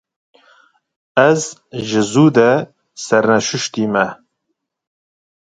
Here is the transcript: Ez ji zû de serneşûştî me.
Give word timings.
Ez 1.27 1.41
ji 1.87 2.01
zû 2.11 2.27
de 2.35 2.49
serneşûştî 3.03 3.85
me. 3.93 4.07